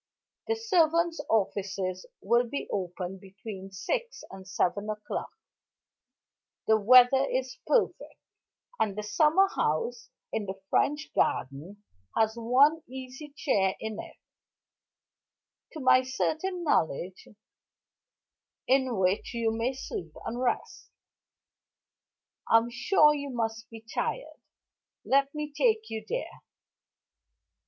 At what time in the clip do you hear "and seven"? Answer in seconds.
4.31-4.89